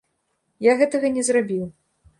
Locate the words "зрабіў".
1.29-1.65